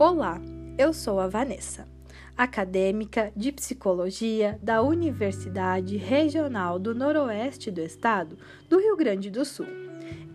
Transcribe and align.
Olá, 0.00 0.40
eu 0.78 0.92
sou 0.92 1.18
a 1.18 1.26
Vanessa, 1.26 1.88
acadêmica 2.36 3.32
de 3.34 3.50
psicologia 3.50 4.56
da 4.62 4.80
Universidade 4.80 5.96
Regional 5.96 6.78
do 6.78 6.94
Noroeste 6.94 7.68
do 7.68 7.80
Estado 7.80 8.38
do 8.68 8.78
Rio 8.78 8.96
Grande 8.96 9.28
do 9.28 9.44
Sul. 9.44 9.66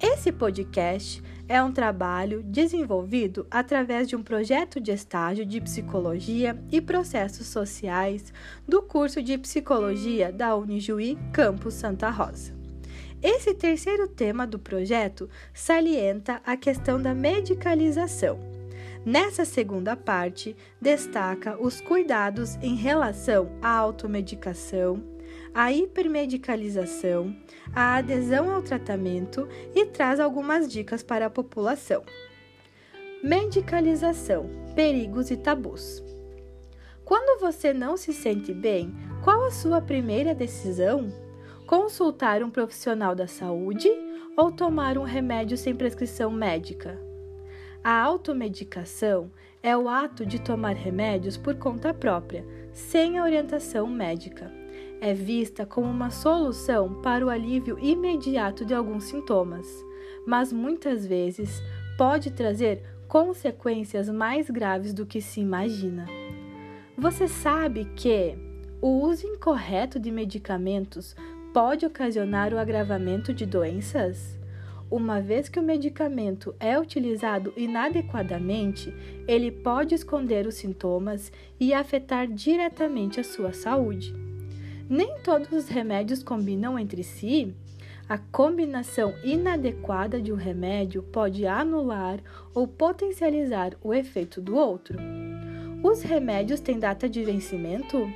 Esse 0.02 0.34
podcast 0.34 1.24
é 1.48 1.64
um 1.64 1.72
trabalho 1.72 2.44
desenvolvido 2.44 3.48
através 3.50 4.10
de 4.10 4.18
um 4.18 4.22
projeto 4.22 4.82
de 4.82 4.92
estágio 4.92 5.46
de 5.46 5.62
psicologia 5.62 6.62
e 6.70 6.82
processos 6.82 7.48
sociais 7.48 8.34
do 8.68 8.82
curso 8.82 9.24
de 9.24 9.38
psicologia 9.38 10.30
da 10.30 10.58
Unijuí 10.58 11.18
Campus 11.32 11.76
Santa 11.76 12.10
Rosa. 12.10 12.54
Esse 13.22 13.54
terceiro 13.54 14.10
tema 14.10 14.46
do 14.46 14.60
projeto 14.60 15.30
salienta 15.54 16.42
a 16.46 16.58
questão 16.58 17.02
da 17.02 17.16
medicalização. 17.16 18.53
Nessa 19.06 19.44
segunda 19.46 19.96
parte, 19.96 20.56
destaca 20.82 21.58
os 21.62 21.82
cuidados 21.82 22.56
em 22.62 22.76
relação 22.76 23.50
à 23.62 23.70
automedicação, 23.70 25.04
à 25.54 25.72
hipermedicalização, 25.72 27.36
à 27.76 27.96
adesão 27.96 28.50
ao 28.50 28.62
tratamento 28.62 29.48
e 29.76 29.86
traz 29.86 30.20
algumas 30.20 30.72
dicas 30.72 31.04
para 31.04 31.26
a 31.26 31.30
população. 31.30 32.04
Medicalização: 33.24 34.50
perigos 34.76 35.32
e 35.32 35.38
tabus. 35.38 36.04
Quando 37.04 37.40
você 37.40 37.74
não 37.74 37.98
se 37.98 38.14
sente 38.14 38.54
bem, 38.54 38.96
qual 39.24 39.44
a 39.46 39.52
sua 39.52 39.82
primeira 39.82 40.34
decisão? 40.34 41.12
consultar 41.66 42.44
um 42.44 42.50
profissional 42.50 43.16
da 43.16 43.28
saúde 43.28 43.90
ou 44.38 44.52
tomar 44.52 44.98
um 44.98 45.04
remédio 45.04 45.58
sem 45.58 45.76
prescrição 45.76 46.30
médica. 46.30 47.13
A 47.84 48.02
automedicação 48.02 49.30
é 49.62 49.76
o 49.76 49.90
ato 49.90 50.26
de 50.26 50.40
tomar 50.40 50.74
remédios 50.74 51.36
por 51.36 51.56
conta 51.56 51.94
própria, 51.94 52.46
sem 52.72 53.18
a 53.18 53.24
orientação 53.26 53.88
médica. 53.88 54.50
É 55.02 55.14
vista 55.14 55.66
como 55.66 55.90
uma 55.90 56.10
solução 56.10 57.02
para 57.02 57.26
o 57.26 57.30
alívio 57.30 57.78
imediato 57.78 58.64
de 58.64 58.74
alguns 58.74 59.04
sintomas, 59.04 59.68
mas 60.26 60.54
muitas 60.54 61.06
vezes 61.06 61.62
pode 61.98 62.32
trazer 62.32 62.82
consequências 63.06 64.08
mais 64.10 64.50
graves 64.50 64.94
do 64.94 65.06
que 65.06 65.20
se 65.20 65.42
imagina. 65.42 66.06
Você 66.98 67.28
sabe 67.28 67.84
que 67.98 68.38
o 68.82 69.02
uso 69.02 69.28
incorreto 69.28 70.00
de 70.00 70.10
medicamentos 70.10 71.18
pode 71.54 71.86
ocasionar 71.86 72.54
o 72.54 72.58
agravamento 72.58 73.34
de 73.34 73.46
doenças? 73.46 74.42
Uma 74.94 75.20
vez 75.20 75.50
que 75.50 75.60
o 75.60 75.64
medicamento 75.64 76.54
é 76.60 76.80
utilizado 76.80 77.52
inadequadamente, 77.58 78.94
ele 79.28 79.50
pode 79.50 79.96
esconder 79.96 80.46
os 80.46 80.54
sintomas 80.54 81.32
e 81.60 81.74
afetar 81.74 82.28
diretamente 82.28 83.20
a 83.20 83.24
sua 83.24 83.54
saúde. 83.54 84.14
Nem 84.88 85.18
todos 85.24 85.52
os 85.52 85.68
remédios 85.68 86.22
combinam 86.22 86.78
entre 86.78 87.02
si. 87.02 87.56
A 88.08 88.20
combinação 88.20 89.16
inadequada 89.24 90.22
de 90.22 90.32
um 90.32 90.36
remédio 90.36 91.02
pode 91.02 91.48
anular 91.48 92.20
ou 92.54 92.68
potencializar 92.68 93.76
o 93.82 93.96
efeito 93.96 94.40
do 94.40 94.56
outro. 94.56 95.00
Os 95.82 96.04
remédios 96.04 96.60
têm 96.60 96.78
data 96.78 97.10
de 97.10 97.24
vencimento? 97.24 98.08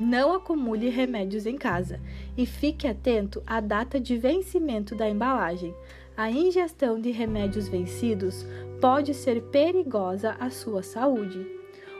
Não 0.00 0.32
acumule 0.32 0.88
remédios 0.88 1.46
em 1.46 1.56
casa 1.56 2.00
e 2.36 2.46
fique 2.46 2.86
atento 2.86 3.42
à 3.46 3.60
data 3.60 4.00
de 4.00 4.16
vencimento 4.16 4.94
da 4.94 5.08
embalagem. 5.08 5.74
A 6.16 6.30
ingestão 6.30 7.00
de 7.00 7.10
remédios 7.10 7.66
vencidos 7.66 8.46
pode 8.80 9.12
ser 9.12 9.42
perigosa 9.44 10.36
à 10.38 10.48
sua 10.48 10.80
saúde. 10.80 11.44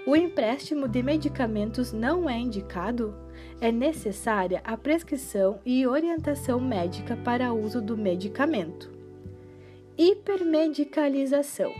O 0.07 0.15
empréstimo 0.15 0.87
de 0.87 1.03
medicamentos 1.03 1.93
não 1.93 2.31
é 2.31 2.39
indicado? 2.39 3.13
É 3.61 3.73
necessária 3.73 4.61
a 4.63 4.77
prescrição 4.77 5.59
e 5.67 5.85
orientação 5.85 6.61
médica 6.61 7.17
para 7.17 7.53
uso 7.53 7.83
do 7.83 7.97
medicamento. 7.97 8.93
Hipermedicalização 9.99 11.73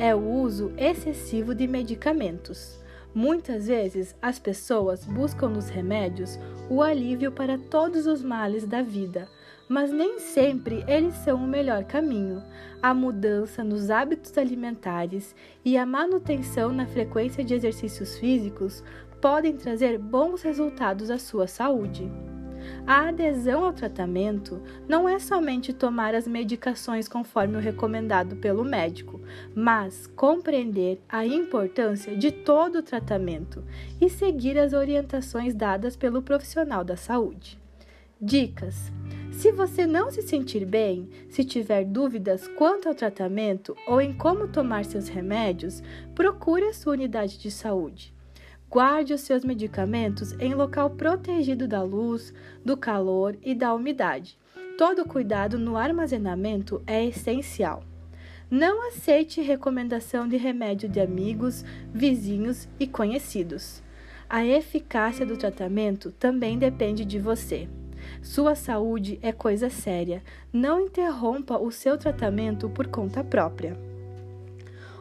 é 0.00 0.12
o 0.12 0.18
uso 0.18 0.72
excessivo 0.76 1.54
de 1.54 1.68
medicamentos. 1.68 2.82
Muitas 3.14 3.68
vezes 3.68 4.16
as 4.20 4.38
pessoas 4.38 5.04
buscam 5.04 5.50
nos 5.50 5.68
remédios 5.68 6.40
o 6.68 6.82
alívio 6.82 7.30
para 7.30 7.56
todos 7.56 8.06
os 8.06 8.22
males 8.22 8.66
da 8.66 8.82
vida, 8.82 9.28
mas 9.72 9.90
nem 9.90 10.18
sempre 10.18 10.84
eles 10.86 11.14
são 11.14 11.42
o 11.42 11.48
melhor 11.48 11.84
caminho. 11.84 12.42
A 12.82 12.92
mudança 12.92 13.64
nos 13.64 13.88
hábitos 13.88 14.36
alimentares 14.36 15.34
e 15.64 15.78
a 15.78 15.86
manutenção 15.86 16.70
na 16.70 16.86
frequência 16.86 17.42
de 17.42 17.54
exercícios 17.54 18.18
físicos 18.18 18.84
podem 19.18 19.56
trazer 19.56 19.96
bons 19.96 20.42
resultados 20.42 21.10
à 21.10 21.18
sua 21.18 21.46
saúde. 21.46 22.06
A 22.86 23.08
adesão 23.08 23.64
ao 23.64 23.72
tratamento 23.72 24.60
não 24.86 25.08
é 25.08 25.18
somente 25.18 25.72
tomar 25.72 26.14
as 26.14 26.28
medicações 26.28 27.08
conforme 27.08 27.56
o 27.56 27.60
recomendado 27.60 28.36
pelo 28.36 28.62
médico, 28.62 29.22
mas 29.54 30.06
compreender 30.06 31.00
a 31.08 31.24
importância 31.24 32.14
de 32.14 32.30
todo 32.30 32.80
o 32.80 32.82
tratamento 32.82 33.64
e 33.98 34.10
seguir 34.10 34.58
as 34.58 34.74
orientações 34.74 35.54
dadas 35.54 35.96
pelo 35.96 36.20
profissional 36.20 36.84
da 36.84 36.96
saúde. 36.96 37.58
Dicas: 38.20 38.92
se 39.32 39.50
você 39.50 39.86
não 39.86 40.10
se 40.10 40.22
sentir 40.22 40.64
bem, 40.66 41.08
se 41.28 41.42
tiver 41.42 41.84
dúvidas 41.84 42.46
quanto 42.48 42.88
ao 42.88 42.94
tratamento 42.94 43.74
ou 43.86 44.00
em 44.00 44.12
como 44.12 44.46
tomar 44.46 44.84
seus 44.84 45.08
remédios, 45.08 45.82
procure 46.14 46.66
a 46.66 46.72
sua 46.72 46.92
unidade 46.92 47.38
de 47.38 47.50
saúde. 47.50 48.14
Guarde 48.68 49.12
os 49.12 49.22
seus 49.22 49.44
medicamentos 49.44 50.32
em 50.38 50.54
local 50.54 50.90
protegido 50.90 51.66
da 51.66 51.82
luz, 51.82 52.32
do 52.64 52.76
calor 52.76 53.36
e 53.42 53.54
da 53.54 53.74
umidade. 53.74 54.38
Todo 54.78 55.04
cuidado 55.04 55.58
no 55.58 55.76
armazenamento 55.76 56.82
é 56.86 57.04
essencial. 57.04 57.82
Não 58.50 58.86
aceite 58.88 59.40
recomendação 59.40 60.28
de 60.28 60.36
remédio 60.36 60.88
de 60.88 61.00
amigos, 61.00 61.64
vizinhos 61.92 62.68
e 62.78 62.86
conhecidos. 62.86 63.82
A 64.28 64.44
eficácia 64.44 65.24
do 65.24 65.36
tratamento 65.36 66.10
também 66.12 66.58
depende 66.58 67.04
de 67.04 67.18
você. 67.18 67.68
Sua 68.22 68.54
saúde 68.54 69.18
é 69.22 69.32
coisa 69.32 69.68
séria. 69.68 70.22
Não 70.52 70.80
interrompa 70.80 71.58
o 71.58 71.70
seu 71.70 71.96
tratamento 71.98 72.68
por 72.68 72.86
conta 72.86 73.22
própria. 73.24 73.78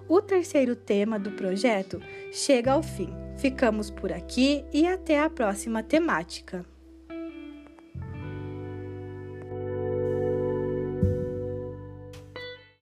O 0.07 0.22
terceiro 0.22 0.75
tema 0.75 1.17
do 1.17 1.31
projeto 1.31 2.01
chega 2.31 2.73
ao 2.73 2.84
fim. 2.84 3.09
Ficamos 3.38 3.89
por 3.89 4.12
aqui 4.12 4.66
e 4.73 4.85
até 4.85 5.19
a 5.19 5.29
próxima 5.29 5.81
temática. 5.81 6.66